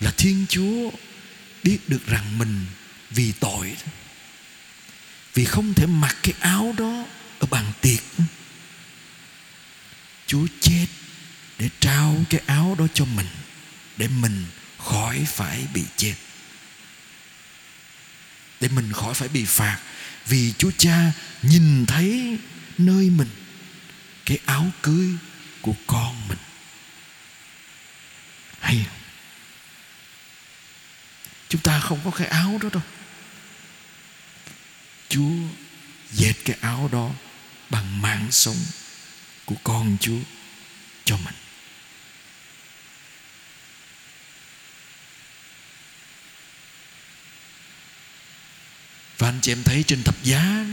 Là 0.00 0.10
Thiên 0.16 0.46
Chúa 0.48 0.90
biết 1.62 1.78
được 1.88 2.06
rằng 2.06 2.38
mình 2.38 2.66
vì 3.10 3.32
tội. 3.32 3.76
Vì 5.34 5.44
không 5.44 5.74
thể 5.74 5.86
mặc 5.86 6.16
cái 6.22 6.34
áo 6.40 6.74
đó 6.78 7.04
ở 7.38 7.46
bàn 7.46 7.72
tiệc 7.80 8.02
Chúa 10.26 10.46
chết 10.60 10.86
để 11.58 11.68
trao 11.80 12.16
cái 12.30 12.40
áo 12.46 12.76
đó 12.78 12.86
cho 12.94 13.04
mình, 13.04 13.26
để 13.96 14.08
mình 14.08 14.44
khỏi 14.78 15.26
phải 15.28 15.66
bị 15.74 15.84
chết. 15.96 16.14
Để 18.60 18.68
mình 18.68 18.92
khỏi 18.92 19.14
phải 19.14 19.28
bị 19.28 19.44
phạt, 19.44 19.78
vì 20.26 20.52
Chúa 20.58 20.70
Cha 20.78 21.12
nhìn 21.42 21.86
thấy 21.86 22.38
nơi 22.78 23.10
mình, 23.10 23.30
cái 24.24 24.38
áo 24.44 24.66
cưới 24.82 25.08
của 25.60 25.74
con 25.86 26.28
mình. 26.28 26.38
Hay 28.60 28.84
không? 28.88 28.96
chúng 31.48 31.60
ta 31.60 31.80
không 31.80 32.00
có 32.04 32.10
cái 32.10 32.26
áo 32.26 32.58
đó 32.62 32.68
đâu. 32.72 32.82
Chúa 35.08 35.32
dệt 36.12 36.34
cái 36.44 36.56
áo 36.60 36.88
đó 36.92 37.10
bằng 37.70 38.02
mạng 38.02 38.26
sống 38.30 38.56
của 39.46 39.54
con 39.64 39.96
Chúa 40.00 40.18
cho 41.04 41.16
mình. 41.16 41.34
Và 49.18 49.28
anh 49.28 49.38
chị 49.42 49.52
em 49.52 49.62
thấy 49.62 49.84
trên 49.86 50.02
thập 50.02 50.22
giá, 50.22 50.66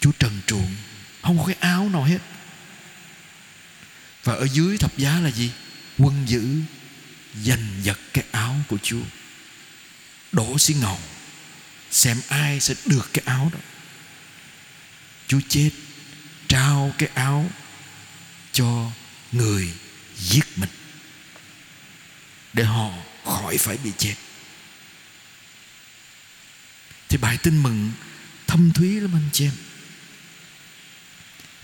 Chúa 0.00 0.12
trần 0.18 0.40
truồng, 0.46 0.74
Không 1.22 1.38
có 1.38 1.44
cái 1.46 1.56
áo 1.60 1.88
nào 1.88 2.04
hết. 2.04 2.18
Và 4.24 4.34
ở 4.34 4.48
dưới 4.52 4.76
thập 4.78 4.98
giá 4.98 5.20
là 5.20 5.30
gì? 5.30 5.50
Quân 5.98 6.24
giữ, 6.26 6.60
Giành 7.44 7.66
giật 7.82 7.98
cái 8.12 8.24
áo 8.30 8.56
của 8.68 8.78
Chúa. 8.82 9.02
Đổ 10.32 10.58
xi 10.58 10.74
ngầu, 10.74 10.98
Xem 11.90 12.20
ai 12.28 12.60
sẽ 12.60 12.74
được 12.86 13.10
cái 13.12 13.22
áo 13.26 13.50
đó. 13.52 13.58
Chúa 15.28 15.40
chết 15.48 15.70
trao 16.52 16.94
cái 16.98 17.08
áo 17.14 17.50
cho 18.52 18.90
người 19.32 19.72
giết 20.16 20.44
mình 20.56 20.70
để 22.52 22.64
họ 22.64 22.90
khỏi 23.24 23.58
phải 23.58 23.76
bị 23.76 23.92
chết. 23.98 24.14
Thì 27.08 27.16
bài 27.16 27.38
tin 27.42 27.62
mừng 27.62 27.92
thâm 28.46 28.72
thúy 28.72 29.00
lắm 29.00 29.10
anh 29.14 29.28
chị 29.32 29.44
em. 29.44 29.52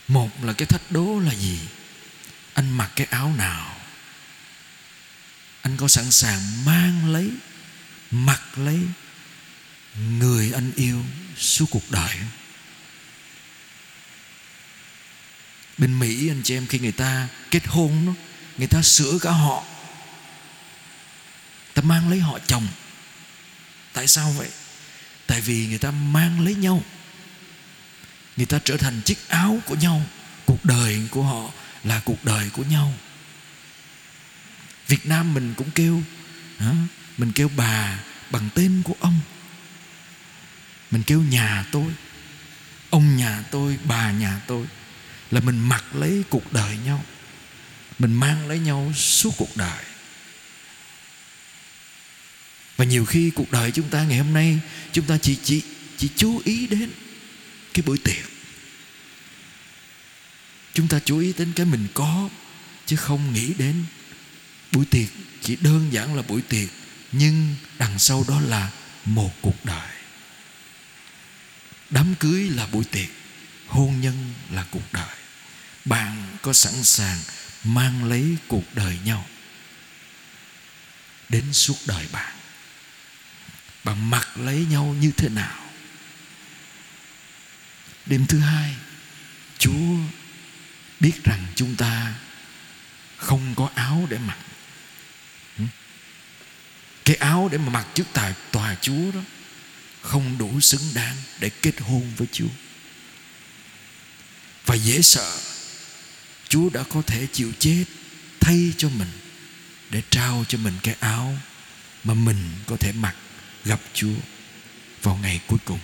Một 0.09 0.45
là 0.45 0.53
cái 0.53 0.67
thách 0.67 0.93
đố 0.93 1.21
là 1.21 1.35
gì? 1.35 1.59
Anh 2.55 2.71
mặc 2.71 2.91
cái 2.97 3.07
áo 3.11 3.35
nào? 3.37 3.77
Anh 5.63 5.77
có 5.77 5.89
sẵn 5.89 6.11
sàng 6.11 6.65
mang 6.65 7.13
lấy, 7.13 7.31
mặc 8.11 8.43
lấy 8.57 8.81
người 10.19 10.53
anh 10.53 10.73
yêu 10.77 11.05
suốt 11.37 11.67
cuộc 11.71 11.91
đời 11.91 12.17
không? 12.19 12.48
Bên 15.79 15.99
Mỹ 15.99 16.29
anh 16.29 16.43
chị 16.45 16.57
em 16.57 16.67
khi 16.67 16.79
người 16.79 16.93
ta 16.93 17.29
kết 17.51 17.67
hôn 17.67 18.07
đó, 18.07 18.13
người 18.59 18.67
ta 18.67 18.83
sửa 18.83 19.19
cả 19.23 19.31
họ 19.31 19.65
ta 21.79 21.83
mang 21.83 22.11
lấy 22.11 22.21
họ 22.21 22.39
chồng. 22.47 22.67
Tại 23.93 24.07
sao 24.07 24.31
vậy? 24.31 24.49
Tại 25.27 25.41
vì 25.41 25.67
người 25.67 25.79
ta 25.79 25.91
mang 25.91 26.41
lấy 26.41 26.55
nhau. 26.55 26.83
Người 28.37 28.47
ta 28.47 28.59
trở 28.65 28.77
thành 28.77 29.01
chiếc 29.05 29.29
áo 29.29 29.59
của 29.67 29.75
nhau. 29.75 30.03
Cuộc 30.47 30.65
đời 30.65 31.03
của 31.11 31.23
họ 31.23 31.51
là 31.85 32.01
cuộc 32.05 32.25
đời 32.25 32.51
của 32.51 32.63
nhau. 32.63 32.95
Việt 34.87 35.07
Nam 35.07 35.35
mình 35.35 35.55
cũng 35.57 35.71
kêu 35.71 36.03
hả? 36.59 36.73
mình 37.19 37.33
kêu 37.33 37.51
bà 37.57 37.99
bằng 38.31 38.49
tên 38.55 38.83
của 38.85 38.95
ông. 39.01 39.21
Mình 40.91 41.03
kêu 41.03 41.23
nhà 41.23 41.65
tôi. 41.73 41.93
Ông 42.91 43.17
nhà 43.17 43.45
tôi 43.51 43.79
bà 43.85 44.13
nhà 44.13 44.41
tôi 44.47 44.67
là 45.31 45.41
mình 45.41 45.59
mặc 45.59 45.85
lấy 45.95 46.23
cuộc 46.31 46.53
đời 46.53 46.77
nhau. 46.85 47.05
Mình 47.99 48.15
mang 48.15 48.49
lấy 48.49 48.59
nhau 48.59 48.93
suốt 48.97 49.35
cuộc 49.37 49.57
đời. 49.57 49.85
Và 52.77 52.85
nhiều 52.85 53.05
khi 53.05 53.31
cuộc 53.31 53.51
đời 53.51 53.71
chúng 53.71 53.89
ta 53.89 54.05
ngày 54.05 54.19
hôm 54.19 54.33
nay, 54.33 54.59
chúng 54.93 55.05
ta 55.05 55.19
chỉ 55.23 55.39
chỉ 55.45 55.63
chỉ 55.97 56.09
chú 56.17 56.43
ý 56.45 56.67
đến 56.67 56.91
cái 57.75 57.83
buổi 57.87 57.99
tiệc. 57.99 58.25
Chúng 60.75 60.89
ta 60.89 61.01
chú 61.05 61.19
ý 61.19 61.33
đến 61.39 61.53
cái 61.57 61.67
mình 61.67 61.87
có, 61.95 62.29
chứ 62.87 62.97
không 62.97 63.33
nghĩ 63.33 63.55
đến 63.59 63.85
buổi 64.73 64.85
tiệc. 64.85 65.09
Chỉ 65.43 65.57
đơn 65.61 65.93
giản 65.93 66.15
là 66.15 66.23
buổi 66.23 66.43
tiệc, 66.43 66.69
nhưng 67.13 67.55
đằng 67.79 67.99
sau 67.99 68.25
đó 68.29 68.41
là 68.41 68.71
một 69.05 69.33
cuộc 69.41 69.65
đời. 69.65 69.89
Đám 71.91 72.15
cưới 72.21 72.43
là 72.51 72.67
buổi 72.67 72.85
tiệc 72.85 73.09
hôn 73.69 74.01
nhân 74.01 74.35
là 74.51 74.65
cuộc 74.71 74.93
đời. 74.93 75.17
Bạn 75.85 76.37
có 76.43 76.53
sẵn 76.53 76.85
sàng 76.85 77.19
mang 77.65 78.05
lấy 78.05 78.37
cuộc 78.49 78.75
đời 78.75 78.99
nhau 79.05 79.27
đến 81.29 81.53
suốt 81.53 81.77
đời 81.87 82.07
bạn? 82.13 82.37
Bạn 83.85 84.11
mặc 84.11 84.29
lấy 84.37 84.67
nhau 84.71 84.97
như 85.01 85.11
thế 85.17 85.29
nào? 85.29 85.65
Đêm 88.07 88.27
thứ 88.27 88.39
hai, 88.39 88.75
chúa 89.59 89.97
biết 91.01 91.25
rằng 91.25 91.47
chúng 91.55 91.77
ta 91.77 92.15
không 93.17 93.55
có 93.57 93.71
áo 93.75 94.07
để 94.11 94.19
mặc. 94.19 94.39
Ừ. 95.59 95.65
Cái 97.05 97.17
áo 97.17 97.49
để 97.53 97.59
mà 97.59 97.69
mặc 97.69 97.87
trước 97.95 98.05
tài, 98.13 98.35
tòa 98.53 98.77
Chúa 98.81 99.13
đó 99.15 99.21
không 100.01 100.39
đủ 100.39 100.61
xứng 100.61 100.95
đáng 100.95 101.17
để 101.41 101.51
kết 101.63 101.81
hôn 101.81 102.13
với 102.17 102.27
Chúa 102.33 102.49
và 104.69 104.75
dễ 104.75 105.03
sợ 105.03 105.39
Chúa 106.49 106.71
đã 106.71 106.83
có 106.83 107.03
thể 107.03 107.27
chịu 107.33 107.53
chết 107.59 107.85
thay 108.41 108.73
cho 108.77 108.89
mình 108.89 109.11
để 109.91 110.03
trao 110.11 110.45
cho 110.49 110.59
mình 110.59 110.75
cái 110.83 110.97
áo 111.01 111.39
mà 112.05 112.15
mình 112.15 112.51
có 112.67 112.77
thể 112.77 112.93
mặc 112.93 113.15
gặp 113.65 113.81
Chúa 113.95 114.15
vào 115.03 115.17
ngày 115.23 115.41
cuối 115.47 115.59
cùng. 115.65 115.79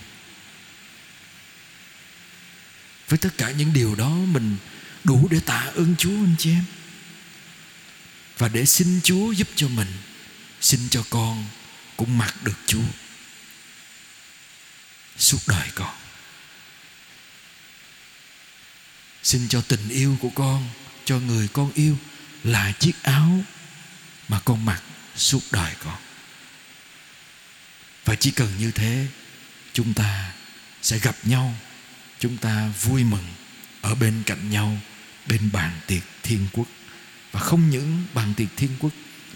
Với 3.09 3.18
tất 3.18 3.38
cả 3.38 3.51
những 3.51 3.73
điều 3.73 3.94
đó 3.94 4.09
mình 4.09 4.57
đủ 5.05 5.29
để 5.31 5.40
tạ 5.40 5.70
ơn 5.75 5.94
Chúa 5.99 6.11
anh 6.11 6.35
chị 6.38 6.51
em. 6.51 6.64
Và 8.38 8.49
để 8.49 8.64
xin 8.64 9.01
Chúa 9.05 9.33
giúp 9.33 9.49
cho 9.57 9.68
mình, 9.68 9.92
xin 10.61 10.81
cho 10.90 11.05
con 11.11 11.44
cũng 11.97 12.18
mặc 12.18 12.35
được 12.42 12.59
Chúa 12.66 12.87
suốt 15.18 15.38
đời 15.47 15.68
con. 15.75 16.04
Xin 19.25 19.49
cho 19.49 19.61
tình 19.61 19.89
yêu 19.89 20.17
của 20.21 20.31
con, 20.35 20.69
Cho 21.05 21.19
người 21.19 21.49
con 21.49 21.73
yêu 21.75 21.97
Là 22.45 22.73
chiếc 22.73 23.03
áo 23.03 23.45
Mà 24.29 24.41
con 24.45 24.65
mặc 24.65 24.83
suốt 25.17 25.41
đời 25.53 25.75
con. 25.85 25.97
Và 28.05 28.15
chỉ 28.15 28.31
cần 28.31 28.49
như 28.59 28.71
thế, 28.71 29.07
Chúng 29.73 29.95
ta 29.95 30.33
sẽ 30.83 30.99
gặp 30.99 31.17
nhau, 31.23 31.55
Chúng 32.19 32.37
ta 32.37 32.73
vui 32.83 33.05
mừng 33.05 33.25
Ở 33.83 33.95
bên 33.95 34.23
cạnh 34.27 34.51
nhau, 34.51 34.79
Bên 35.27 35.51
bàn 35.53 35.81
tiệc 35.87 36.03
thiên 36.23 36.47
quốc. 36.53 36.67
Và 37.33 37.41
không 37.41 37.71
những 37.71 38.05
bàn 38.15 38.35
tiệc 38.37 38.49
thiên 38.57 38.71
quốc, 38.81 38.93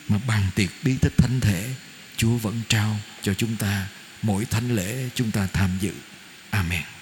Mà 0.08 0.18
bàn 0.26 0.46
tiệc 0.54 0.70
bí 0.82 0.96
tích 1.00 1.16
thánh 1.16 1.40
thể, 1.40 1.74
Chúa 2.16 2.36
vẫn 2.36 2.60
trao 2.68 3.00
cho 3.22 3.34
chúng 3.34 3.56
ta 3.56 3.88
Mỗi 4.22 4.44
thánh 4.44 4.76
lễ 4.76 5.08
chúng 5.14 5.30
ta 5.30 5.48
tham 5.52 5.70
dự. 5.80 5.92
Amen. 6.50 6.97